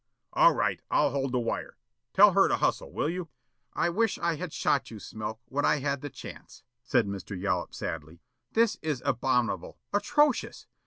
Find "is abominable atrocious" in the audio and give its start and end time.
8.81-10.65